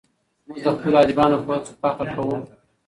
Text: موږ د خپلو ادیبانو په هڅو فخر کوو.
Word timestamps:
موږ 0.47 0.59
د 0.65 0.67
خپلو 0.75 0.95
ادیبانو 1.03 1.41
په 1.45 1.49
هڅو 1.57 1.71
فخر 1.81 2.07
کوو. 2.15 2.37